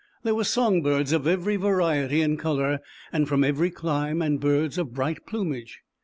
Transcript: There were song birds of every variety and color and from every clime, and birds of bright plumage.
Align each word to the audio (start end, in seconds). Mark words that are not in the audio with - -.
There 0.23 0.33
were 0.33 0.43
song 0.45 0.81
birds 0.81 1.13
of 1.13 1.27
every 1.27 1.57
variety 1.57 2.23
and 2.23 2.39
color 2.39 2.79
and 3.13 3.27
from 3.27 3.43
every 3.43 3.69
clime, 3.69 4.19
and 4.19 4.39
birds 4.41 4.79
of 4.79 4.95
bright 4.95 5.27
plumage. 5.27 5.81